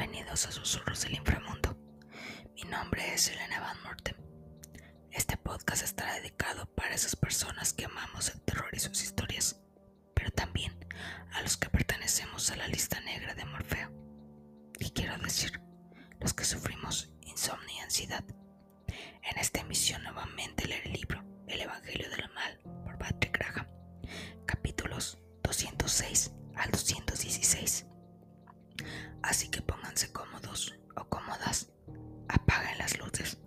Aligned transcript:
Bienvenidos 0.00 0.46
a 0.46 0.52
Susurros 0.52 1.02
del 1.02 1.16
Inframundo. 1.16 1.76
Mi 2.54 2.62
nombre 2.62 3.12
es 3.12 3.28
Elena 3.28 3.60
Van 3.60 3.82
Morten. 3.82 4.16
Este 5.10 5.36
podcast 5.36 5.82
estará 5.82 6.14
dedicado 6.14 6.64
para 6.74 6.94
esas 6.94 7.14
personas 7.16 7.74
que 7.74 7.84
amamos 7.84 8.30
el 8.30 8.40
terror 8.40 8.70
y 8.72 8.78
sus 8.80 9.02
historias, 9.02 9.60
pero 10.14 10.30
también 10.30 10.72
a 11.34 11.42
los 11.42 11.58
que 11.58 11.68
pertenecemos 11.68 12.50
a 12.50 12.56
la 12.56 12.66
lista 12.68 12.98
negra 13.02 13.34
de 13.34 13.44
Morfeo. 13.44 13.92
Y 14.78 14.88
quiero 14.88 15.18
decir, 15.18 15.60
los 16.18 16.32
que 16.32 16.46
sufrimos 16.46 17.10
insomnio 17.26 17.76
y 17.76 17.80
ansiedad. 17.80 18.24
En 18.88 19.38
esta 19.38 19.60
emisión 19.60 20.02
nuevamente 20.02 20.66
leeré 20.66 20.86
el 20.86 20.94
libro 20.94 21.22
El 21.46 21.60
Evangelio 21.60 22.08
del 22.08 22.30
Mal 22.32 22.58
por 22.84 22.96
Patrick 22.96 23.36
Graham, 23.36 23.66
capítulos 24.46 25.18
206 25.42 26.32
al 26.56 26.70
216. 26.70 27.89
Así 29.22 29.48
que 29.48 29.62
pónganse 29.62 30.12
cómodos 30.12 30.74
o 30.96 31.04
cómodas, 31.08 31.70
apaguen 32.28 32.78
las 32.78 32.98
luces 32.98 33.38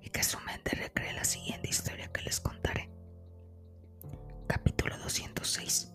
y 0.00 0.10
que 0.10 0.22
su 0.22 0.38
mente 0.40 0.76
recree 0.76 1.12
la 1.12 1.24
siguiente 1.24 1.68
historia 1.68 2.10
que 2.12 2.22
les 2.22 2.40
contaré. 2.40 2.90
Capítulo 4.46 4.96
206 4.98 5.92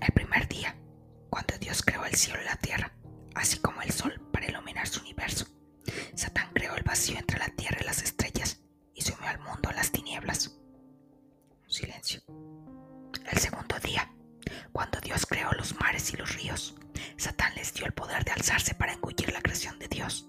El 0.00 0.12
primer 0.12 0.48
día, 0.48 0.76
cuando 1.30 1.56
Dios 1.58 1.82
creó 1.82 2.04
el 2.04 2.14
cielo 2.14 2.40
y 2.42 2.44
la 2.44 2.56
tierra, 2.56 2.96
así 3.34 3.58
como 3.58 3.82
el 3.82 3.90
sol 3.90 4.20
para 4.32 4.46
iluminar 4.46 4.86
su 4.88 5.00
universo, 5.00 5.46
Satán 6.14 6.50
creó 6.54 6.74
el 6.74 6.82
vacío 6.82 7.18
entre 7.18 7.38
la 7.38 7.48
tierra 7.48 7.78
y 7.80 7.84
las 7.84 8.02
estrellas 8.02 8.60
y 8.94 9.02
sumió 9.02 9.28
al 9.28 9.38
mundo 9.40 9.70
en 9.70 9.76
las 9.76 9.92
tinieblas. 9.92 10.56
Silencio. 11.68 12.22
El 13.30 13.38
segundo 13.38 13.78
día, 13.80 14.10
cuando 14.76 15.00
Dios 15.00 15.24
creó 15.24 15.50
los 15.52 15.74
mares 15.80 16.12
y 16.12 16.18
los 16.18 16.34
ríos, 16.34 16.74
Satán 17.16 17.54
les 17.54 17.72
dio 17.72 17.86
el 17.86 17.94
poder 17.94 18.26
de 18.26 18.32
alzarse 18.32 18.74
para 18.74 18.92
engullir 18.92 19.32
la 19.32 19.40
creación 19.40 19.78
de 19.78 19.88
Dios. 19.88 20.28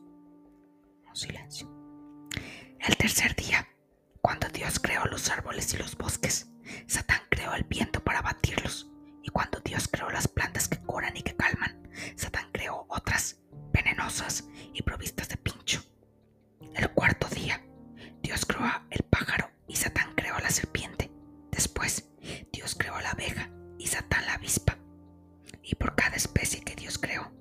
Silencio. 1.11 1.69
El 2.79 2.95
tercer 2.95 3.35
día, 3.35 3.67
cuando 4.21 4.47
Dios 4.47 4.79
creó 4.79 5.03
los 5.07 5.29
árboles 5.29 5.73
y 5.73 5.77
los 5.77 5.97
bosques, 5.97 6.47
Satán 6.87 7.19
creó 7.29 7.55
el 7.55 7.65
viento 7.65 8.01
para 8.01 8.21
batirlos. 8.21 8.89
Y 9.21 9.27
cuando 9.31 9.59
Dios 9.59 9.89
creó 9.89 10.09
las 10.11 10.29
plantas 10.29 10.69
que 10.69 10.79
curan 10.79 11.17
y 11.17 11.23
que 11.23 11.35
calman, 11.35 11.85
Satán 12.15 12.49
creó 12.53 12.85
otras, 12.87 13.41
venenosas 13.73 14.45
y 14.73 14.81
provistas 14.81 15.27
de 15.27 15.35
pincho. 15.35 15.83
El 16.73 16.89
cuarto 16.91 17.27
día, 17.27 17.61
Dios 18.21 18.45
creó 18.45 18.63
el 18.91 19.03
pájaro 19.03 19.51
y 19.67 19.75
Satán 19.75 20.15
creó 20.15 20.39
la 20.39 20.51
serpiente. 20.51 21.11
Después, 21.51 22.07
Dios 22.53 22.75
creó 22.75 22.97
la 23.01 23.11
abeja 23.11 23.49
y 23.77 23.87
Satán 23.87 24.25
la 24.25 24.33
avispa 24.33 24.77
y 25.61 25.75
por 25.75 25.95
cada 25.95 26.15
especie 26.15 26.61
que 26.61 26.75
Dios 26.75 26.97
creó, 26.97 27.31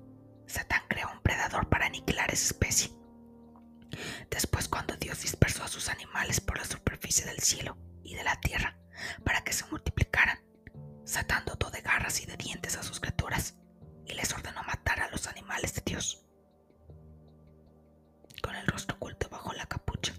Satán 0.47 0.81
creó 0.89 1.09
un 1.11 1.21
predador 1.21 1.69
para 1.69 1.85
aniquilar 1.85 2.31
esa 2.31 2.47
especie. 2.47 2.91
Después, 4.29 4.67
cuando 4.67 4.95
Dios 4.97 5.21
dispersó 5.21 5.63
a 5.63 5.67
sus 5.67 5.89
animales 5.89 6.41
por 6.41 6.57
la 6.57 6.65
superficie 6.65 7.25
del 7.25 7.39
cielo 7.39 7.77
y 8.03 8.15
de 8.15 8.23
la 8.23 8.39
tierra 8.41 8.77
para 9.23 9.43
que 9.43 9.53
se 9.53 9.65
multiplicaran, 9.67 10.39
Satán 11.05 11.45
dotó 11.45 11.69
de 11.69 11.81
garras 11.81 12.21
y 12.21 12.25
de 12.25 12.35
dientes 12.35 12.75
a 12.75 12.83
sus 12.83 12.99
criaturas 12.99 13.55
y 14.05 14.13
les 14.13 14.33
ordenó 14.33 14.61
matar 14.63 14.99
a 14.99 15.09
los 15.09 15.27
animales 15.27 15.73
de 15.75 15.81
Dios. 15.85 16.25
Con 18.41 18.55
el 18.55 18.67
rostro 18.67 18.97
oculto 18.97 19.29
bajo 19.29 19.53
la 19.53 19.67
capucha, 19.67 20.13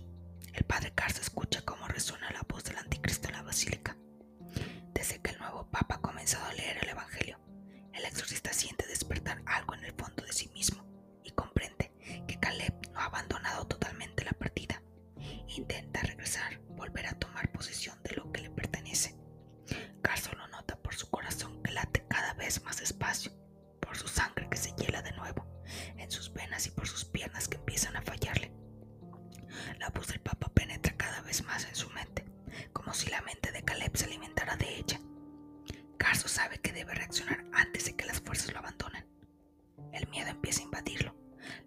el 0.54 0.64
padre 0.64 0.92
Carso 0.94 1.20
escucha 1.20 1.62
cómo 1.62 1.86
resuena 1.88 2.30
la 2.30 2.42
voz 2.48 2.64
del 2.64 2.78
anticristo 2.78 3.28
en 3.28 3.34
la 3.34 3.42
basílica. 3.42 3.96
Desde 4.94 5.20
que 5.20 5.32
el 5.32 5.38
nuevo 5.38 5.70
papa 5.70 6.00
comenzado 6.28 6.50
a 6.50 6.62
leer 6.62 6.78
el 6.82 6.90
Evangelio, 6.90 7.38
el 7.94 8.04
exorcista 8.04 8.52
siente 8.52 8.86
despertar 8.86 9.40
algo 9.46 9.72
en 9.74 9.84
el 9.84 9.94
fondo 9.94 10.22
de 10.26 10.32
sí 10.34 10.50
mismo 10.50 10.84
y 11.24 11.30
comprende 11.30 11.90
que 12.26 12.38
Caleb 12.38 12.74
no 12.92 13.00
ha 13.00 13.06
abandonado 13.06 13.66
totalmente 13.66 14.26
la 14.26 14.32
partida. 14.32 14.82
Intenta 15.56 16.02
regresar, 16.02 16.60
volver 16.68 17.06
a 17.06 17.18
tomar 17.18 17.50
posesión 17.50 17.98
de 18.02 18.14
lo 18.14 18.30
que 18.30 18.42
le 18.42 18.50
pertenece. 18.50 19.16
Carso 20.02 20.30
lo 20.34 20.46
nota 20.48 20.76
por 20.76 20.94
su 20.94 21.08
corazón 21.08 21.62
que 21.62 21.72
late 21.72 22.04
cada 22.08 22.34
vez 22.34 22.62
más 22.62 22.76
despacio, 22.76 23.32
por 23.80 23.96
su 23.96 24.06
sangre 24.06 24.50
que 24.50 24.58
se 24.58 24.72
hiela 24.72 25.00
de 25.00 25.12
nuevo 25.12 25.46
en 25.96 26.10
sus 26.10 26.30
venas 26.34 26.66
y 26.66 26.70
por 26.72 26.86
sus 26.86 27.06
piernas 27.06 27.48
que 27.48 27.56
empiezan 27.56 27.96
a 27.96 28.02
fallarle. 28.02 28.52
La 29.78 29.88
voz 29.88 30.08
del 30.08 30.20
Papa 30.20 30.52
penetra 30.52 30.94
cada 30.94 31.22
vez 31.22 31.42
más 31.44 31.64
en 31.64 31.74
su 31.74 31.88
mente, 31.88 32.26
como 32.74 32.92
si 32.92 33.08
la 33.08 33.22
mente 33.22 33.50
de 33.50 33.62
Caleb 33.62 33.96
se 33.96 34.04
alimentara 34.04 34.56
de 34.56 34.76
ella 34.76 35.00
sabe 36.38 36.60
que 36.60 36.70
debe 36.70 36.94
reaccionar 36.94 37.44
antes 37.52 37.86
de 37.86 37.96
que 37.96 38.06
las 38.06 38.20
fuerzas 38.20 38.52
lo 38.52 38.60
abandonen. 38.60 39.04
El 39.92 40.06
miedo 40.06 40.28
empieza 40.28 40.60
a 40.60 40.66
invadirlo, 40.66 41.16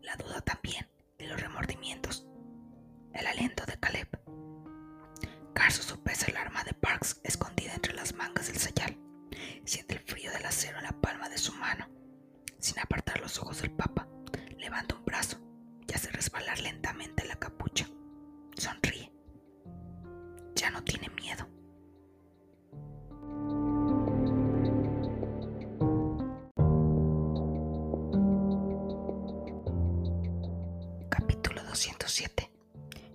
la 0.01 0.15
duda 0.15 0.39
también 0.39 0.87
y 1.19 1.25
los 1.25 1.41
remordimientos. 1.41 2.25
El 3.13 3.27
aliento 3.27 3.65
de 3.65 3.77
Caleb. 3.77 4.07
Carso 5.53 5.83
sopesa 5.83 6.27
el 6.27 6.37
arma 6.37 6.63
de 6.63 6.73
Parks 6.73 7.19
escondida 7.25 7.73
entre 7.73 7.93
las 7.93 8.13
mangas 8.13 8.47
del 8.47 8.59
sayal. 8.59 8.97
Siente 9.65 9.95
el 9.95 9.99
frío 9.99 10.31
del 10.31 10.45
acero 10.45 10.77
en 10.77 10.85
la 10.85 11.01
palma 11.01 11.27
de 11.27 11.37
su 11.37 11.51
mano. 11.51 11.89
Sin 12.57 12.79
apartar 12.79 13.19
los 13.19 13.39
ojos 13.39 13.61
del 13.61 13.71
papa, 13.71 14.07
levanta 14.57 14.95
un 14.95 15.03
brazo 15.03 15.37
y 15.85 15.93
hace 15.93 16.09
resbalar 16.11 16.59
lentamente 16.61 17.25
la 17.25 17.35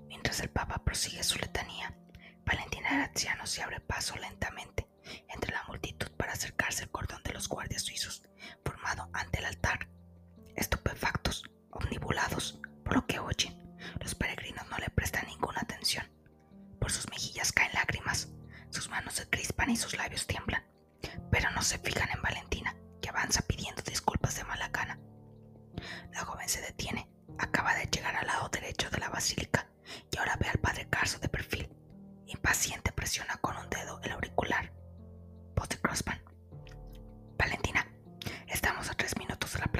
Mientras 0.09 0.41
el 0.41 0.49
Papa 0.49 0.83
prosigue 0.83 1.23
su 1.23 1.39
letanía, 1.39 1.95
Valentina 2.47 2.89
Graziano 2.91 3.47
se 3.47 3.63
abre 3.63 3.81
paso 3.81 4.17
lentamente 4.17 4.89
entre 5.29 5.53
la 5.53 5.63
multitud 5.65 6.11
para 6.17 6.33
acercarse 6.33 6.85
al 6.85 6.91
cordón 6.91 7.23
de 7.23 7.35
los 7.35 7.51
guardias 7.51 7.83
suizos 7.83 8.23
formado 8.65 9.11
ante 9.13 9.41
el 9.41 9.45
altar. 9.45 9.91
Estupefactos, 10.55 11.45
omnibulados 11.71 12.59
por 12.83 12.95
lo 12.95 13.07
que 13.07 13.19
oyen, 13.19 13.77
los 14.01 14.15
peregrinos 14.15 14.67
no 14.71 14.79
le 14.79 14.89
prestan 14.89 15.27
ninguna 15.27 15.61
atención. 15.61 16.11
Por 16.81 16.91
sus 16.91 17.11
mejillas 17.11 17.53
caen 17.53 17.75
lágrimas, 17.75 18.31
sus 18.71 18.89
manos 18.89 19.15
se 19.15 19.29
crispan 19.29 19.69
y 19.69 19.77
sus 19.77 19.99
labios 19.99 20.27
tiemblan, 20.27 20.65
pero 21.31 21.51
no 21.51 21.61
se 21.61 21.79
fijan 21.79 22.06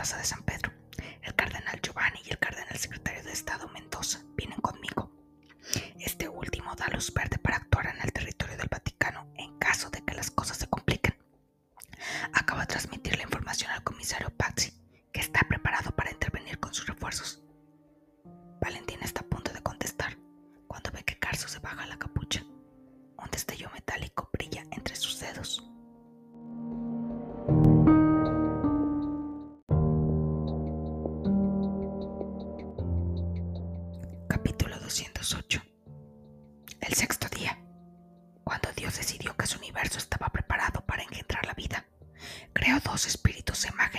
plaza 0.07 0.19
de 0.19 0.25
San 0.25 0.46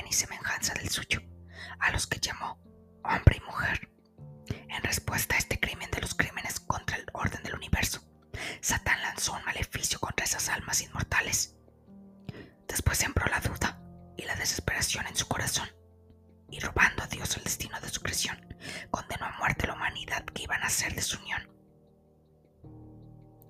y 0.09 0.13
semejanza 0.13 0.73
del 0.73 0.89
suyo, 0.89 1.21
a 1.79 1.91
los 1.91 2.07
que 2.07 2.19
llamó 2.19 2.59
hombre 3.03 3.37
y 3.37 3.45
mujer. 3.45 3.89
En 4.69 4.83
respuesta 4.83 5.35
a 5.35 5.37
este 5.37 5.59
crimen 5.59 5.89
de 5.91 6.01
los 6.01 6.15
crímenes 6.15 6.59
contra 6.59 6.97
el 6.97 7.05
orden 7.13 7.41
del 7.43 7.55
universo, 7.55 8.01
Satán 8.61 9.01
lanzó 9.01 9.33
un 9.33 9.43
maleficio 9.45 9.99
contra 9.99 10.25
esas 10.25 10.49
almas 10.49 10.81
inmortales. 10.81 11.55
Después 12.67 12.97
sembró 12.97 13.25
la 13.27 13.39
duda 13.39 13.81
y 14.15 14.23
la 14.23 14.35
desesperación 14.35 15.07
en 15.07 15.15
su 15.15 15.27
corazón, 15.27 15.69
y 16.49 16.59
robando 16.59 17.03
a 17.03 17.07
Dios 17.07 17.35
el 17.37 17.43
destino 17.43 17.79
de 17.81 17.89
su 17.89 18.01
creación, 18.01 18.55
condenó 18.91 19.25
a 19.25 19.37
muerte 19.37 19.65
a 19.65 19.69
la 19.69 19.73
humanidad 19.75 20.23
que 20.25 20.43
iban 20.43 20.63
a 20.63 20.69
ser 20.69 20.95
de 20.95 21.01
su 21.01 21.17
unión. 21.19 21.49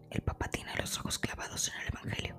El 0.09 0.21
Papa 0.21 0.49
tiene 0.49 0.75
los 0.75 0.97
ojos 0.99 1.19
clavados 1.19 1.67
en 1.67 1.81
el 1.81 1.87
Evangelio 1.89 2.35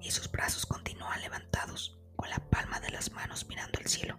y 0.00 0.10
sus 0.10 0.30
brazos 0.30 0.66
continúan 0.66 1.20
levantados 1.20 2.01
con 2.22 2.30
la 2.30 2.38
palma 2.38 2.78
de 2.78 2.90
las 2.90 3.10
manos 3.10 3.48
mirando 3.48 3.80
el 3.80 3.88
cielo. 3.88 4.16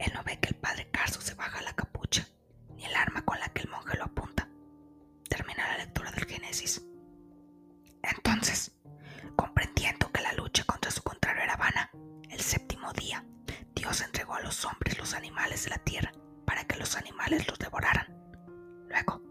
Él 0.00 0.12
no 0.12 0.24
ve 0.24 0.40
que 0.40 0.48
el 0.48 0.56
padre 0.56 0.90
Carso 0.90 1.20
se 1.20 1.34
baja 1.34 1.62
la 1.62 1.72
capucha, 1.72 2.26
ni 2.74 2.84
el 2.84 2.96
arma 2.96 3.24
con 3.24 3.38
la 3.38 3.48
que 3.50 3.62
el 3.62 3.68
monje 3.68 3.96
lo 3.96 4.06
apunta. 4.06 4.48
Termina 5.28 5.68
la 5.68 5.78
lectura 5.78 6.10
del 6.10 6.24
Génesis. 6.26 6.82
Entonces, 8.02 8.72
comprendiendo 9.36 10.10
que 10.10 10.20
la 10.20 10.32
lucha 10.32 10.64
contra 10.64 10.90
su 10.90 11.00
contrario 11.04 11.44
era 11.44 11.56
vana, 11.56 11.92
el 12.28 12.40
séptimo 12.40 12.92
día, 12.92 13.24
Dios 13.72 14.00
entregó 14.00 14.34
a 14.34 14.42
los 14.42 14.64
hombres 14.64 14.98
los 14.98 15.14
animales 15.14 15.62
de 15.62 15.70
la 15.70 15.78
tierra 15.78 16.10
para 16.44 16.64
que 16.64 16.74
los 16.74 16.96
animales 16.96 17.46
los 17.46 17.60
devoraran. 17.60 18.08
Luego, 18.88 19.22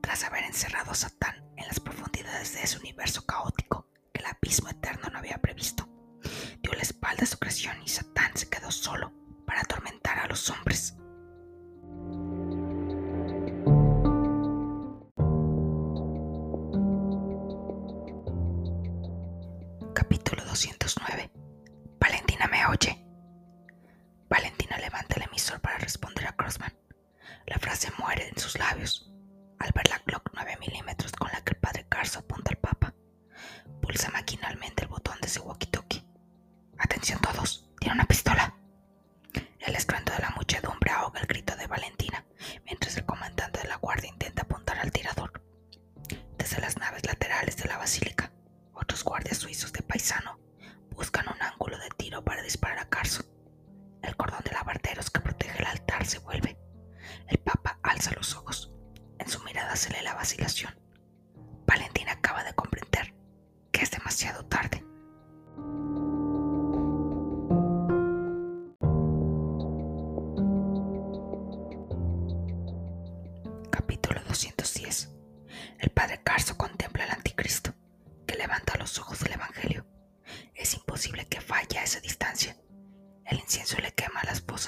tras 0.00 0.22
haber 0.22 0.44
encerrado 0.44 0.92
a 0.92 0.94
Satán 0.94 1.44
en 1.56 1.66
las 1.66 1.80
profundidades 1.80 2.54
de 2.54 2.62
ese 2.62 2.78
universo 2.78 3.26
caótico 3.26 3.88
que 4.12 4.20
el 4.20 4.26
abismo 4.26 4.68
eterno 4.68 5.08
no 5.10 5.18
había 5.18 5.38
previsto, 5.38 5.88
la 6.74 6.82
espalda 6.82 7.24
a 7.24 7.26
su 7.26 7.38
creación 7.38 7.76
y 7.84 7.88
Satán 7.88 8.36
se 8.36 8.48
quedó 8.48 8.70
solo 8.70 9.12
para 9.46 9.60
atormentar 9.60 10.18
a 10.18 10.26
los 10.26 10.50
hombres. 10.50 10.94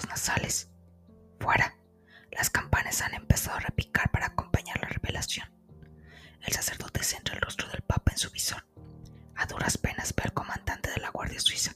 Nasales. 0.09 0.71
Fuera, 1.39 1.77
las 2.31 2.49
campanas 2.51 3.03
han 3.03 3.15
empezado 3.15 3.57
a 3.57 3.61
repicar 3.61 4.11
para 4.11 4.27
acompañar 4.27 4.81
la 4.81 4.89
revelación. 4.89 5.51
El 6.41 6.53
sacerdote 6.53 7.03
centra 7.03 7.35
el 7.35 7.41
rostro 7.43 7.69
del 7.69 7.83
Papa 7.83 8.13
en 8.13 8.19
su 8.19 8.31
visor. 8.31 8.67
A 9.37 9.47
duras 9.47 9.77
penas 9.77 10.15
ve 10.15 10.23
al 10.25 10.33
comandante 10.33 10.91
de 10.91 11.01
la 11.01 11.11
Guardia 11.11 11.39
Suiza. 11.41 11.73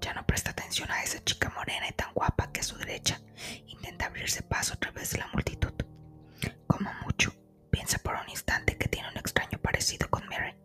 Ya 0.00 0.12
no 0.14 0.26
presta 0.26 0.50
atención 0.50 0.90
a 0.90 1.02
esa 1.04 1.22
chica 1.22 1.50
morena 1.50 1.88
y 1.88 1.92
tan 1.92 2.12
guapa 2.14 2.50
que 2.50 2.60
a 2.60 2.64
su 2.64 2.76
derecha 2.76 3.20
intenta 3.66 4.06
abrirse 4.06 4.42
paso 4.42 4.74
a 4.74 4.80
través 4.80 5.10
de 5.10 5.18
la 5.18 5.28
multitud. 5.28 5.72
Como 6.66 6.92
mucho, 7.04 7.32
piensa 7.70 7.98
por 7.98 8.14
un 8.16 8.28
instante 8.28 8.76
que 8.76 8.88
tiene 8.88 9.08
un 9.08 9.18
extraño 9.18 9.58
parecido 9.58 10.10
con 10.10 10.26
Mary. 10.28 10.56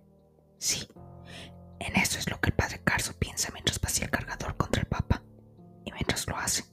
Sí, 0.57 0.87
en 1.79 1.95
eso 1.95 2.17
es 2.17 2.29
lo 2.29 2.39
que 2.39 2.49
el 2.49 2.55
padre 2.55 2.81
Carso 2.83 3.13
piensa 3.19 3.51
mientras 3.53 3.79
vacía 3.79 4.05
el 4.05 4.11
cargador 4.11 4.44
hace, 6.37 6.65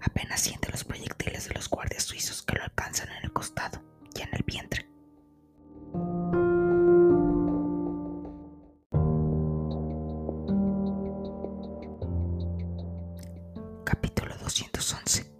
apenas 0.00 0.40
siente 0.40 0.70
los 0.70 0.84
proyectiles 0.84 1.48
de 1.48 1.54
los 1.54 1.68
guardias 1.68 2.04
suizos 2.04 2.42
que 2.42 2.56
lo 2.56 2.64
alcanzan 2.64 3.08
en 3.10 3.24
el 3.24 3.32
costado 3.32 3.82
y 4.14 4.22
en 4.22 4.34
el 4.34 4.42
vientre. 4.44 4.88
Capítulo 13.84 14.36
211 14.38 15.30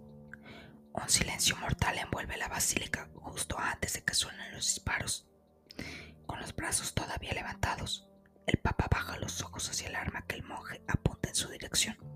Un 0.93 1.09
silencio 1.09 1.55
mortal 1.57 1.97
envuelve 1.97 2.37
la 2.37 2.47
basílica 2.47 3.09
justo 3.15 3.57
antes 3.57 3.93
de 3.93 4.03
que 4.03 4.13
suenen 4.13 4.53
los 4.53 4.65
disparos. 4.67 5.27
Con 6.25 6.39
los 6.39 6.55
brazos 6.55 6.93
todavía 6.93 7.33
levantados, 7.33 8.07
el 8.45 8.57
Papa 8.59 8.87
baja 8.91 9.17
los 9.17 9.41
ojos 9.41 9.69
hacia 9.69 9.87
el 9.89 9.95
arma 9.95 10.25
que 10.27 10.35
el 10.35 10.43
monje 10.43 10.81
apunta 10.87 11.29
en 11.29 11.35
su 11.35 11.49
dirección. 11.49 12.12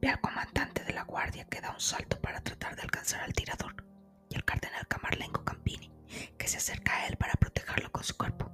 Ve 0.00 0.08
al 0.08 0.20
comandante 0.20 0.84
de 0.84 0.92
la 0.92 1.02
guardia 1.04 1.44
que 1.44 1.60
da 1.60 1.70
un 1.70 1.80
salto 1.80 2.20
para 2.20 2.40
tratar 2.40 2.76
de 2.76 2.82
alcanzar 2.82 3.20
al 3.20 3.32
tirador 3.32 3.84
y 4.28 4.36
al 4.36 4.44
cardenal 4.44 4.86
Camarlengo 4.88 5.44
Campini 5.44 5.90
que 6.38 6.48
se 6.48 6.56
acerca 6.58 6.96
a 6.96 7.06
él 7.06 7.16
para 7.16 7.34
protegerlo 7.34 7.90
con 7.92 8.02
su 8.04 8.16
cuerpo. 8.16 8.50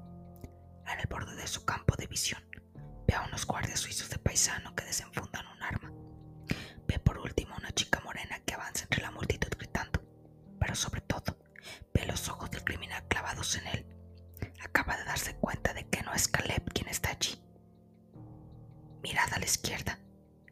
En 0.87 1.01
el 1.01 1.07
borde 1.09 1.35
de 1.35 1.47
su 1.47 1.65
campo 1.65 1.97
de 1.97 2.07
visión, 2.07 2.43
ve 3.07 3.15
a 3.15 3.23
unos 3.23 3.47
guardias 3.47 3.81
suizos 3.81 4.09
de 4.11 4.19
paisano 4.19 4.75
que 4.75 4.85
desenfundan 4.85 5.47
un 5.47 5.63
arma. 5.63 5.93
Ve 6.87 6.99
por 6.99 7.19
último 7.19 7.55
a 7.55 7.59
una 7.59 7.73
chica 7.73 8.01
morena 8.01 8.39
que 8.45 8.55
avanza 8.55 8.85
entre 8.85 9.03
la 9.03 9.11
multitud 9.11 9.49
gritando, 9.59 10.01
pero 10.61 10.75
sobre 10.75 11.01
todo 11.03 11.37
ve 11.95 12.07
los 12.07 12.29
ojos 12.29 12.51
del 12.51 12.65
criminal 12.65 13.07
clavados 13.09 13.57
en 13.57 13.67
él. 13.69 13.87
Acaba 14.63 14.97
de 14.97 15.05
darse 15.05 15.37
cuenta 15.37 15.73
de 15.75 15.89
que 15.89 16.03
no 16.03 16.13
es 16.13 16.29
Caleb 16.29 16.73
quien 16.73 16.89
está 16.89 17.11
allí. 17.11 17.41
Mirada 19.03 19.37
a 19.37 19.39
la 19.39 19.45
izquierda. 19.45 19.99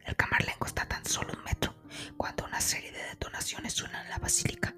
El 0.04 0.16
camarlengo 0.16 0.66
está 0.66 0.86
tan 0.86 1.04
solo 1.04 1.32
un 1.36 1.44
metro 1.44 1.74
cuando 2.16 2.44
una 2.44 2.60
serie 2.60 2.92
de 2.92 3.02
detonaciones 3.04 3.72
suenan 3.72 4.04
en 4.04 4.10
la 4.10 4.18
basílica, 4.18 4.74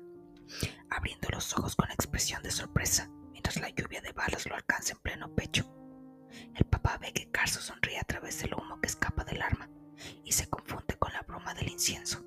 abriendo 0.90 1.28
los 1.30 1.52
ojos 1.56 1.74
con 1.76 1.90
expresión 1.90 2.42
de 2.42 2.50
sorpresa 2.50 3.10
mientras 3.32 3.56
la 3.56 3.70
lluvia 3.70 4.00
de 4.00 4.12
balas 4.12 4.46
lo 4.46 4.54
alcanza 4.54 4.92
en 4.92 4.98
pleno 5.00 5.34
pecho. 5.34 5.64
El 6.54 6.64
papá 6.66 6.98
ve 6.98 7.12
que 7.12 7.30
Carso 7.30 7.60
sonríe 7.60 7.98
a 7.98 8.04
través 8.04 8.40
del 8.40 8.54
humo 8.54 8.80
que 8.80 8.86
escapa 8.86 9.24
del 9.24 9.42
arma 9.42 9.68
y 10.24 10.32
se 10.32 10.48
confunde 10.48 10.96
con 10.98 11.12
la 11.12 11.22
bruma 11.22 11.54
del 11.54 11.70
incienso. 11.70 12.24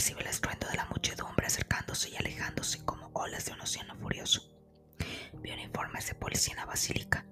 Percibe 0.00 0.22
el 0.22 0.28
estruendo 0.28 0.66
de 0.66 0.76
la 0.76 0.86
muchedumbre 0.86 1.44
acercándose 1.44 2.08
y 2.08 2.16
alejándose 2.16 2.82
como 2.86 3.10
olas 3.12 3.44
de 3.44 3.52
un 3.52 3.60
océano 3.60 3.94
furioso. 3.96 4.40
Ve 5.34 5.52
uniformes 5.52 6.06
de 6.06 6.14
policía 6.14 6.54
en 6.54 6.60
la 6.60 6.64
basílica, 6.64 7.26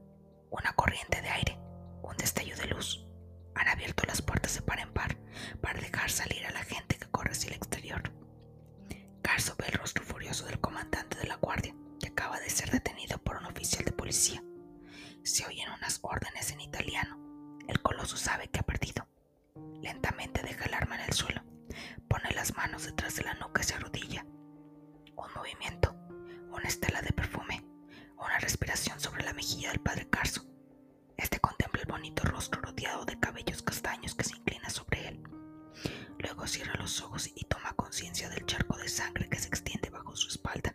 cierra 36.49 36.75
los 36.81 37.03
ojos 37.03 37.31
y 37.35 37.45
toma 37.45 37.75
conciencia 37.75 38.29
del 38.31 38.47
charco 38.47 38.77
de 38.79 38.89
sangre 38.89 39.29
que 39.29 39.39
se 39.39 39.49
extiende 39.49 39.91
bajo 39.91 40.17
su 40.17 40.29
espalda. 40.29 40.75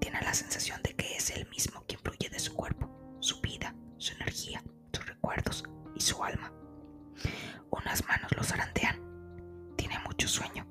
Tiene 0.00 0.20
la 0.22 0.32
sensación 0.32 0.80
de 0.82 0.94
que 0.94 1.16
es 1.16 1.30
él 1.30 1.48
mismo 1.50 1.84
quien 1.86 2.00
fluye 2.00 2.30
de 2.30 2.38
su 2.38 2.54
cuerpo, 2.54 2.88
su 3.20 3.40
vida, 3.40 3.74
su 3.98 4.14
energía, 4.14 4.62
sus 4.92 5.06
recuerdos 5.06 5.64
y 5.96 6.00
su 6.00 6.22
alma. 6.22 6.52
Unas 7.70 8.06
manos 8.06 8.30
los 8.36 8.52
arandean. 8.52 9.74
Tiene 9.76 9.98
mucho 10.00 10.28
sueño. 10.28 10.66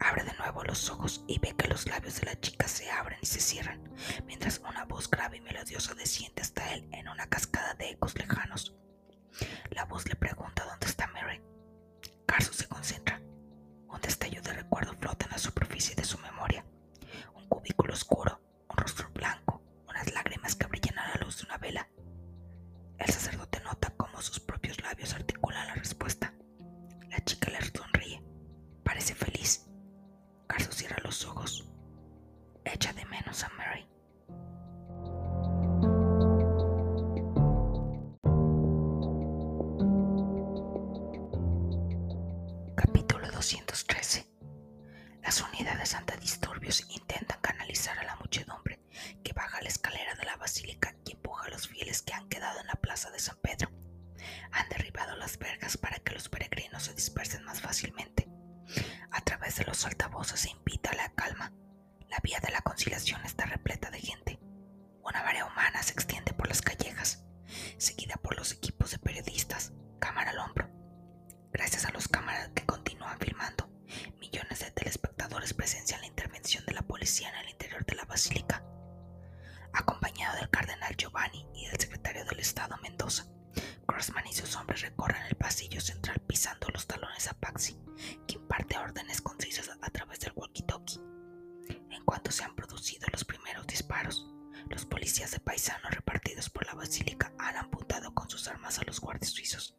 Abre 0.00 0.24
de 0.24 0.32
nuevo 0.38 0.64
los 0.64 0.88
ojos 0.90 1.22
y 1.28 1.38
ve 1.38 1.54
que 1.56 1.68
los 1.68 1.86
labios 1.86 2.20
de 2.20 2.26
la 2.26 2.40
chica 2.40 2.66
se 2.66 2.90
abren 2.90 3.18
y 3.20 3.26
se 3.26 3.40
cierran, 3.40 3.82
mientras 4.26 4.60
una 4.66 4.84
voz 4.86 5.08
grave 5.08 5.36
y 5.36 5.40
melodiosa 5.42 5.94
desciende 5.94 6.42
hasta 6.42 6.74
él 6.74 6.88
en 6.92 7.06
una 7.06 7.28
cascada 7.28 7.74
de 7.74 7.90
ecos 7.90 8.16
lejanos. 8.16 8.74
La 9.70 9.84
voz 9.84 10.08
le 10.08 10.16
pregunta 10.16 10.64
dónde 10.64 10.86
está 10.86 11.06
Mary. 11.08 11.40
Carson 12.26 12.54
se 12.54 12.66
concentra 12.66 13.01
superficie 15.82 15.94
de 15.96 16.04
su 16.04 16.18
memoria. 16.18 16.64
Un 17.34 17.48
cubículo 17.48 17.92
Gracias 71.72 71.90
a 71.90 71.94
los 71.94 72.08
cámaras 72.08 72.50
que 72.54 72.66
continúan 72.66 73.18
filmando, 73.18 73.66
millones 74.20 74.58
de 74.60 74.70
telespectadores 74.72 75.54
presencian 75.54 76.02
la 76.02 76.06
intervención 76.06 76.66
de 76.66 76.74
la 76.74 76.82
policía 76.82 77.30
en 77.30 77.36
el 77.36 77.48
interior 77.48 77.82
de 77.86 77.94
la 77.94 78.04
basílica, 78.04 78.62
acompañado 79.72 80.36
del 80.36 80.50
cardenal 80.50 80.94
Giovanni 80.98 81.48
y 81.54 81.68
del 81.68 81.80
secretario 81.80 82.26
del 82.26 82.40
Estado 82.40 82.76
Mendoza. 82.82 83.24
Grossman 83.88 84.26
y 84.26 84.34
sus 84.34 84.54
hombres 84.56 84.82
recorren 84.82 85.22
el 85.22 85.34
pasillo 85.36 85.80
central 85.80 86.20
pisando 86.26 86.68
los 86.74 86.86
talones 86.86 87.26
a 87.28 87.32
Paxi, 87.32 87.80
que 88.28 88.34
imparte 88.34 88.76
órdenes 88.76 89.22
concisas 89.22 89.70
a 89.80 89.88
través 89.88 90.20
del 90.20 90.34
walkie-talkie. 90.34 91.00
En 91.90 92.04
cuanto 92.04 92.30
se 92.32 92.44
han 92.44 92.54
producido 92.54 93.06
los 93.10 93.24
primeros 93.24 93.66
disparos, 93.66 94.28
los 94.68 94.84
policías 94.84 95.30
de 95.30 95.40
paisanos 95.40 95.90
repartidos 95.90 96.50
por 96.50 96.66
la 96.66 96.74
basílica 96.74 97.32
han 97.38 97.56
apuntado 97.56 98.12
con 98.12 98.28
sus 98.28 98.46
armas 98.46 98.78
a 98.78 98.84
los 98.84 99.00
guardias 99.00 99.32
suizos 99.32 99.74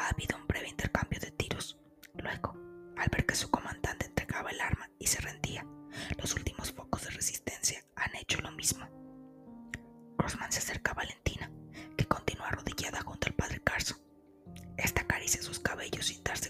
ha 0.00 0.08
habido 0.08 0.36
un 0.36 0.46
breve 0.46 0.68
intercambio 0.68 1.20
de 1.20 1.30
tiros. 1.30 1.78
Luego, 2.14 2.56
al 2.96 3.08
ver 3.10 3.26
que 3.26 3.34
su 3.34 3.50
comandante 3.50 4.06
entregaba 4.06 4.50
el 4.50 4.60
arma 4.60 4.90
y 4.98 5.06
se 5.06 5.20
rendía, 5.20 5.66
los 6.18 6.34
últimos 6.34 6.72
focos 6.72 7.04
de 7.04 7.10
resistencia 7.10 7.84
han 7.96 8.16
hecho 8.16 8.40
lo 8.40 8.50
mismo. 8.52 8.88
Crossman 10.16 10.52
se 10.52 10.58
acerca 10.58 10.92
a 10.92 10.94
Valentina, 10.94 11.50
que 11.96 12.06
continúa 12.06 12.48
arrodillada 12.48 13.02
junto 13.02 13.28
al 13.28 13.34
padre 13.34 13.60
Carso. 13.62 13.96
Esta 14.76 15.02
acaricia 15.02 15.42
sus 15.42 15.58
cabellos 15.58 16.06
sin 16.06 16.22
darse 16.24 16.49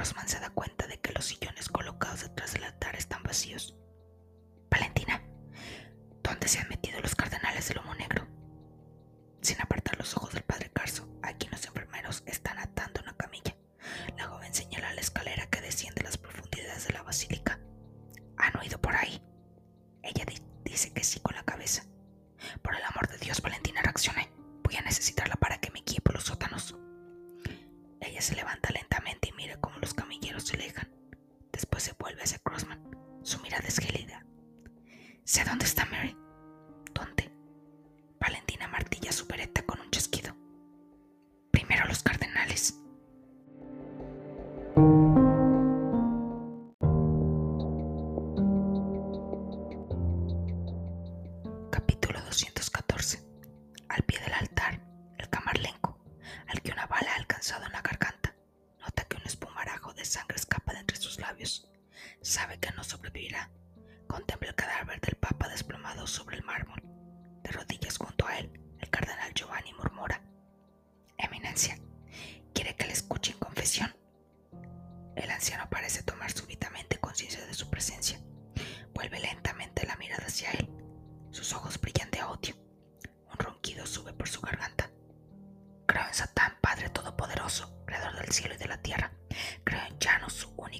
Rosman 0.00 0.26
se 0.30 0.40
da 0.40 0.48
cuenta 0.48 0.86
de 0.86 0.98
que 0.98 1.12
los 1.12 1.26
sillones 1.26 1.68
colocados 1.68 2.22
detrás 2.22 2.54
del 2.54 2.64
altar 2.64 2.96
están 2.96 3.22
vacíos. 3.22 3.76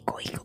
rico, 0.06 0.20
hijo. 0.20 0.39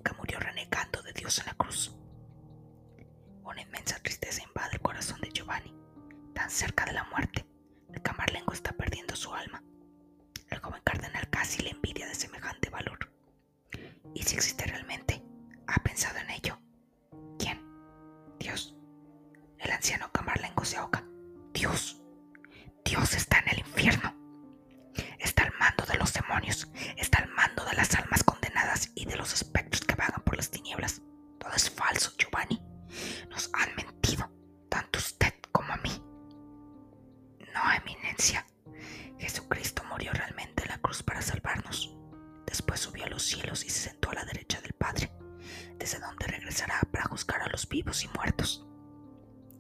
antes 45.85 45.99
de 45.99 46.07
donde 46.07 46.25
regresará 46.25 46.81
para 46.91 47.05
juzgar 47.05 47.43
a 47.43 47.49
los 47.49 47.69
vivos 47.69 48.03
y 48.03 48.07
muertos. 48.07 48.65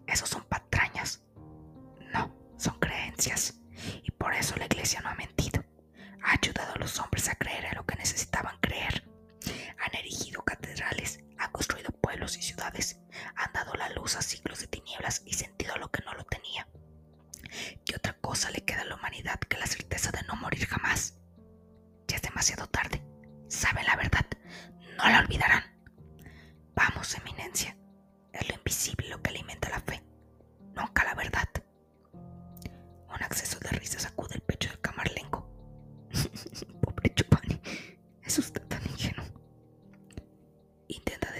Esos 0.07 0.27
son 0.27 0.43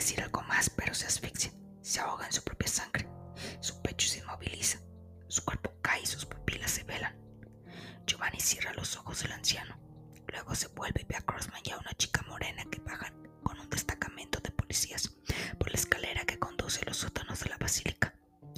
decir 0.05 0.21
algo 0.21 0.43
más, 0.43 0.69
pero 0.69 0.93
se 0.93 1.07
asfixia, 1.07 1.51
se 1.81 1.99
ahoga 1.99 2.27
en 2.27 2.31
su 2.31 2.43
propia 2.43 2.67
sangre, 2.67 3.09
su 3.59 3.81
pecho 3.81 4.07
se 4.07 4.19
inmoviliza, 4.19 4.77
su 5.27 5.43
cuerpo 5.43 5.73
cae 5.81 6.03
y 6.03 6.05
sus 6.05 6.27
pupilas 6.27 6.69
se 6.69 6.83
velan. 6.83 7.17
Giovanni 8.05 8.39
cierra 8.39 8.71
los 8.73 8.95
ojos 8.97 9.23
del 9.23 9.31
anciano, 9.31 9.79
luego 10.27 10.53
se 10.53 10.67
vuelve 10.67 11.01
y 11.01 11.05
ve 11.05 11.15
a 11.15 11.21
Crossman 11.21 11.59
y 11.63 11.71
a 11.71 11.79
una 11.79 11.91
chica 11.95 12.23
morena 12.27 12.63
que 12.65 12.81
bajan 12.81 13.15
con 13.41 13.59
un 13.59 13.67
destacamento 13.67 14.39
de 14.41 14.51
policías 14.51 15.09
por 15.57 15.71
la 15.71 15.79
escalera 15.79 16.23
que 16.23 16.37
conduce 16.37 16.81
a 16.81 16.85
los 16.85 16.97
sótanos 16.97 17.39
de 17.39 17.49
la 17.49 17.57
basílica. 17.57 18.13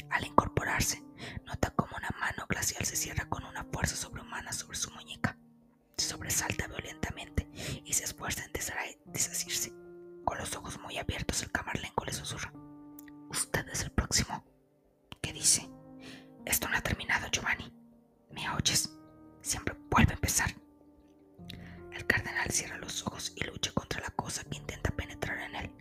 Al 0.09 0.25
incorporarse, 0.25 1.01
nota 1.45 1.69
como 1.77 1.95
una 1.95 2.09
mano 2.19 2.45
glacial 2.49 2.83
se 2.83 2.97
cierra 2.97 3.29
con 3.29 3.45
una 3.45 3.63
fuerza 3.71 3.95
sobrehumana 3.95 4.51
sobre 4.51 4.75
su 4.75 4.91
muñeca. 4.91 5.37
Se 5.95 6.09
sobresalta 6.09 6.67
violentamente 6.67 7.49
y 7.85 7.93
se 7.93 8.03
esfuerza 8.03 8.43
en 8.43 8.51
deshacerse. 9.05 9.86
Con 10.27 10.37
los 10.39 10.53
ojos 10.57 10.77
muy 10.81 10.97
abiertos, 10.97 11.41
el 11.41 11.51
camarlenco 11.53 12.03
le 12.03 12.11
susurra. 12.11 12.51
Usted 13.29 13.65
es 13.69 13.83
el 13.83 13.91
próximo. 13.91 14.43
¿Qué 15.21 15.31
dice? 15.31 15.69
Esto 16.45 16.67
no 16.67 16.75
ha 16.75 16.81
terminado, 16.81 17.29
Giovanni. 17.31 17.73
¿Me 18.31 18.49
oyes? 18.49 18.93
Siempre 19.39 19.77
vuelve 19.89 20.11
a 20.11 20.15
empezar. 20.15 20.53
El 21.93 22.05
cardenal 22.05 22.51
cierra 22.51 22.77
los 22.77 23.07
ojos 23.07 23.31
y 23.37 23.45
lucha 23.45 23.71
contra 23.71 24.01
la 24.01 24.09
cosa 24.09 24.43
que 24.43 24.57
intenta 24.57 24.91
penetrar 24.91 25.39
en 25.39 25.55
él. 25.55 25.71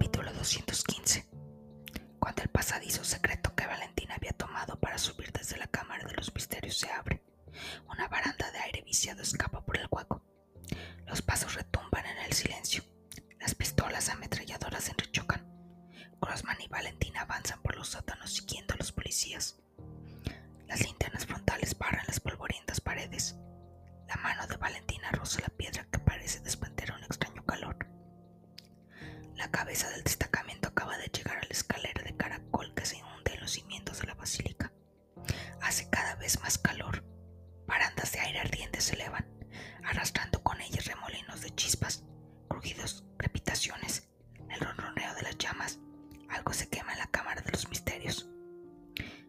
Capítulo 0.00 0.32
215 0.32 1.28
Cuando 2.18 2.42
el 2.42 2.48
pasadizo 2.48 3.04
secreto 3.04 3.54
que 3.54 3.66
Valentina 3.66 4.14
había 4.14 4.32
tomado 4.32 4.80
para 4.80 4.96
subir 4.96 5.30
desde 5.30 5.58
la 5.58 5.66
Cámara 5.66 6.06
de 6.06 6.14
los 6.14 6.34
Misterios 6.34 6.78
se 6.78 6.90
abre, 6.90 7.22
una 7.86 8.08
baranda 8.08 8.50
de 8.50 8.60
aire 8.60 8.80
viciado 8.80 9.20
escapa 9.20 9.62
por 9.62 9.76
el 9.76 9.88
hueco. 9.90 10.24
Los 11.06 11.20
pasos 11.20 11.54
retumban 11.54 12.06
en 12.06 12.16
el 12.16 12.32
silencio. 12.32 12.82
Las 13.40 13.54
pistolas 13.54 14.08
ametralladoras 14.08 14.88
entrechocan. 14.88 15.46
Grossman 16.18 16.62
y 16.62 16.68
Valentina 16.68 17.20
avanzan 17.20 17.60
por 17.60 17.76
los 17.76 17.88
sótanos 17.88 18.32
siguiendo 18.32 18.72
a 18.72 18.78
los 18.78 18.92
policías. 18.92 19.60
Las 20.66 20.80
linternas 20.80 21.26
frontales 21.26 21.76
barran 21.76 22.06
las 22.06 22.20
polvorientas 22.20 22.80
paredes. 22.80 23.36
La 24.08 24.16
mano 24.16 24.46
de 24.46 24.56
Valentina 24.56 25.10
roza 25.12 25.40
la 25.42 25.50
piedra 25.50 25.86
que 25.92 25.98
parece 25.98 26.40
calor. 26.40 26.79
La 29.40 29.50
cabeza 29.50 29.88
del 29.88 30.04
destacamento 30.04 30.68
acaba 30.68 30.98
de 30.98 31.08
llegar 31.08 31.38
a 31.38 31.40
la 31.40 31.48
escalera 31.48 32.02
de 32.02 32.14
caracol 32.14 32.74
que 32.74 32.84
se 32.84 32.98
inunda 32.98 33.32
en 33.32 33.40
los 33.40 33.52
cimientos 33.52 33.98
de 33.98 34.08
la 34.08 34.14
basílica. 34.14 34.70
Hace 35.62 35.88
cada 35.88 36.14
vez 36.16 36.38
más 36.42 36.58
calor. 36.58 37.02
Barandas 37.66 38.12
de 38.12 38.20
aire 38.20 38.40
ardiente 38.40 38.82
se 38.82 38.96
elevan, 38.96 39.26
arrastrando 39.82 40.42
con 40.42 40.60
ellas 40.60 40.84
remolinos 40.84 41.40
de 41.40 41.54
chispas, 41.54 42.04
crujidos, 42.48 43.06
crepitaciones, 43.16 44.10
el 44.50 44.60
ronroneo 44.60 45.14
de 45.14 45.22
las 45.22 45.38
llamas. 45.38 45.78
Algo 46.28 46.52
se 46.52 46.68
quema 46.68 46.92
en 46.92 46.98
la 46.98 47.10
cámara 47.10 47.40
de 47.40 47.52
los 47.52 47.66
misterios. 47.70 48.28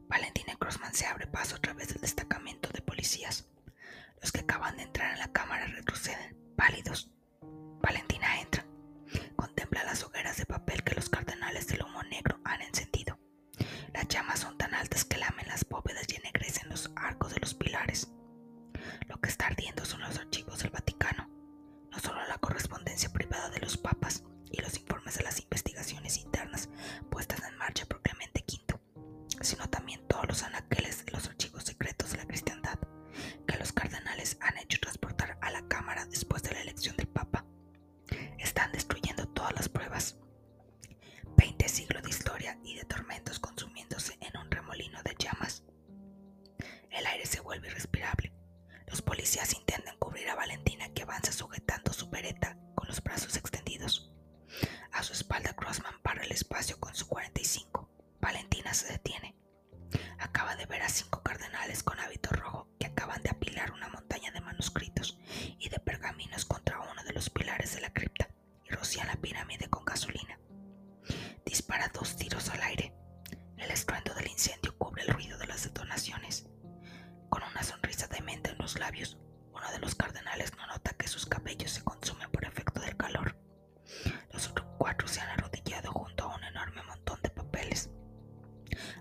Valentina 0.09 0.57
Crossman 0.59 0.93
se 0.93 1.05
abre 1.05 1.25
paso 1.27 1.55
a 1.55 1.61
través 1.61 1.87
del 1.87 2.01
destacamento 2.01 2.67
de 2.73 2.81
policías. 2.81 3.47
Los 4.21 4.33
que 4.33 4.41
acaban 4.41 4.75
de 4.75 4.83
entrar 4.83 5.13
en 5.13 5.19
la 5.19 5.31
cámara 5.31 5.67
retroceden, 5.67 6.35
pálidos. 6.57 7.09
Valentina 7.79 8.41
entra. 8.41 8.60
Las 9.71 10.03
hogueras 10.05 10.37
de 10.37 10.45
papel 10.45 10.83
que 10.83 10.95
los 10.95 11.09
cardenales 11.09 11.67
del 11.67 11.81
humo 11.83 12.01
negro 12.03 12.39
han 12.45 12.61
encendido. 12.61 13.19
Las 13.93 14.07
llamas 14.07 14.39
son 14.39 14.57
tan 14.57 14.73
altas 14.73 15.03
que 15.03 15.17
lamen 15.17 15.45
las 15.49 15.67
bóvedas 15.67 16.05
y 16.07 16.15
ennegrecen 16.15 16.69
los 16.69 16.89
arcos 16.95 17.33
de 17.33 17.41
los 17.41 17.53
pilares. 17.55 18.09
Lo 19.09 19.19
que 19.19 19.27
está 19.27 19.47
ardiendo 19.47 19.83
son 19.83 19.99
los 19.99 20.17
archivos 20.17 20.59
del 20.59 20.69
Vaticano, 20.71 21.27
no 21.91 21.99
solo 21.99 22.25
la 22.25 22.37
correspondencia 22.37 23.11
privada 23.11 23.49
de 23.49 23.59
los 23.59 23.75
papas 23.75 24.23
y 24.49 24.61
los 24.61 24.77
informes 24.77 25.17
de 25.17 25.25
las 25.25 25.41
investigaciones 25.41 26.17
internas 26.19 26.69
puestas 27.09 27.41
en 27.43 27.57
marcha 27.57 27.85
por 27.85 28.01
Clemente 28.01 28.45
V, 28.47 28.79
sino 29.41 29.69
también 29.69 30.07
todos 30.07 30.25
los 30.25 30.43
anaqueles 30.43 31.00
cuatro 84.81 85.07
se 85.07 85.21
han 85.21 85.29
arrodillado 85.29 85.91
junto 85.91 86.23
a 86.23 86.35
un 86.35 86.43
enorme 86.43 86.81
montón 86.81 87.19
de 87.21 87.29
papeles. 87.29 87.91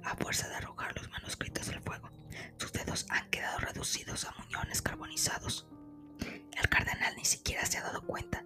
A 0.05 0.15
fuerza 0.15 0.47
de 0.51 0.57
arrojar 0.57 0.95
los 0.95 1.09
manuscritos 1.09 1.69
del 1.69 1.81
fuego, 1.81 2.11
sus 2.59 2.71
dedos 2.71 3.07
han 3.09 3.31
quedado 3.31 3.61
reducidos 3.61 4.27
a 4.27 4.33
muñones 4.33 4.83
carbonizados. 4.83 5.67
El 6.21 6.69
cardenal 6.69 7.17
ni 7.17 7.25
siquiera 7.25 7.65
se 7.65 7.79
ha 7.79 7.83
dado 7.83 8.03
cuenta 8.03 8.45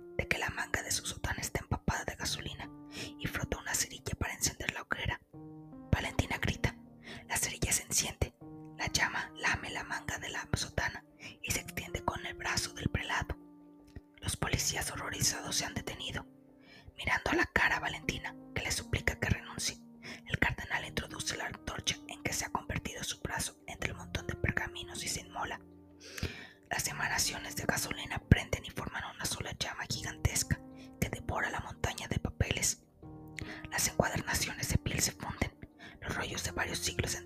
varios 36.75 36.85
siglos 36.85 37.24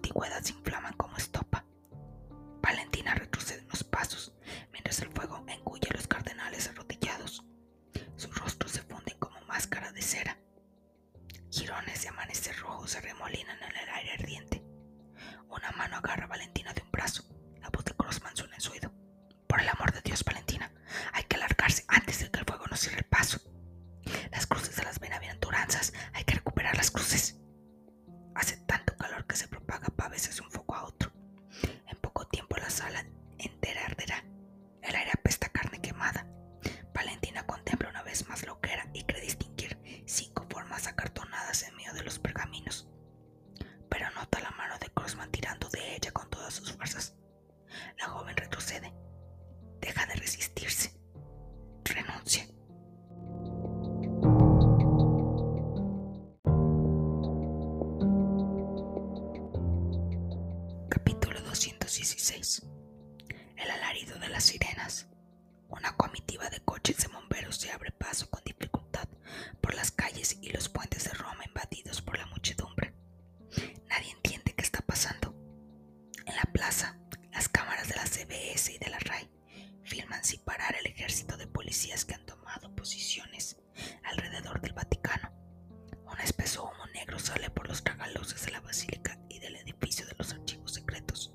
denso 86.49 86.65
humo 86.65 86.87
negro 86.95 87.19
sale 87.19 87.51
por 87.51 87.69
los 87.69 87.85
tragaluces 87.85 88.47
de 88.47 88.53
la 88.53 88.61
basílica 88.63 89.19
y 89.29 89.39
del 89.39 89.57
edificio 89.57 90.07
de 90.07 90.15
los 90.17 90.33
archivos 90.33 90.73
secretos. 90.73 91.35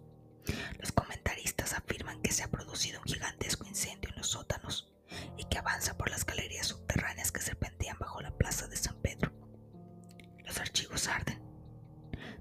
Los 0.79 0.91
comentaristas 0.91 1.73
afirman 1.73 2.19
que 2.23 2.31
se 2.31 2.41
ha 2.41 2.49
producido 2.49 2.99
un 2.99 3.05
gigantesco 3.05 3.67
incendio 3.67 4.09
en 4.09 4.15
los 4.15 4.29
sótanos 4.29 4.91
y 5.37 5.43
que 5.43 5.59
avanza 5.59 5.95
por 5.95 6.09
las 6.09 6.25
galerías 6.25 6.65
subterráneas 6.65 7.31
que 7.31 7.41
serpentean 7.41 7.99
bajo 7.99 8.21
la 8.21 8.35
plaza 8.35 8.67
de 8.67 8.75
San 8.75 8.95
Pedro. 9.03 9.31
Los 10.45 10.57
archivos 10.59 11.07
arden. 11.07 11.39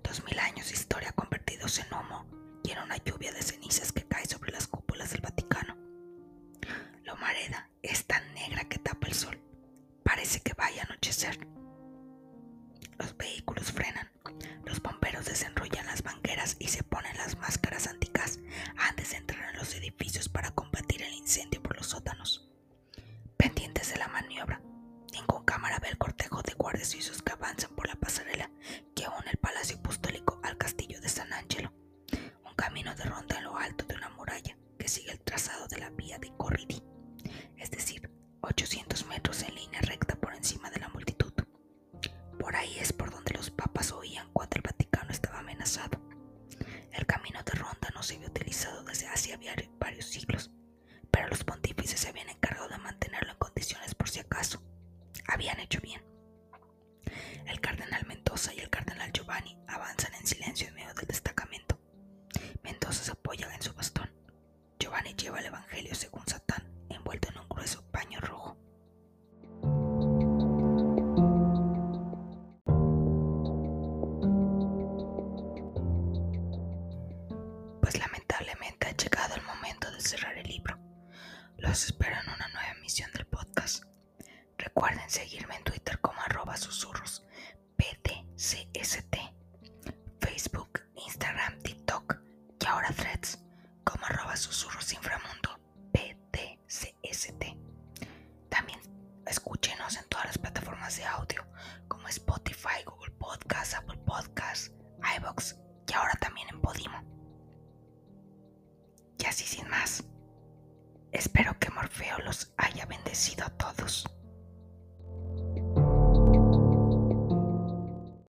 Dos 0.02 0.24
mil 0.24 0.38
años 0.38 0.68
de 0.68 0.72
historia 0.72 1.12
convertidos 1.12 1.78
en 1.78 1.92
humo 1.92 2.26
y 2.64 2.70
en 2.70 2.78
una 2.78 2.96
lluvia 2.96 3.32
de 3.32 3.42
cenizas 3.42 3.92
que 3.92 4.08
cae 4.08 4.24
sobre 4.24 4.50
las 4.50 4.66
cúpulas 4.66 5.10
del 5.10 5.20
Vaticano. 5.20 5.61
antes 17.86 19.10
de 19.10 19.16
entrar 19.16 19.50
en 19.50 19.58
los 19.58 19.74
edificios 19.74 20.28
para 20.28 20.52
combatir 20.52 21.02
el 21.02 21.14
incendio 21.14 21.62
por 21.62 21.76
los 21.76 21.86
sótanos. 21.86 22.48
Pendientes 23.36 23.90
de 23.92 23.98
la 23.98 24.08
maniobra, 24.08 24.60
ningún 25.12 25.44
cámara 25.44 25.78
ve 25.80 25.88
el 25.88 25.98
cortejo 25.98 26.42
de 26.42 26.54
guardias 26.54 26.94
y 26.94 27.02
sus 27.02 27.22
que 27.22 27.32
avanzan 27.32 27.74
por 27.74 27.81
los 81.72 81.84
espero 81.86 82.14
en 82.20 82.28
una 82.28 82.48
nueva 82.48 82.68
emisión 82.76 83.10
del 83.12 83.24
podcast. 83.24 83.84
Recuerden 84.58 85.08
seguirme 85.08 85.56
en 85.56 85.64
Twitter 85.64 85.98
como 86.00 86.20
arroba 86.20 86.54
susurros 86.58 87.24
PDCST. 87.78 89.21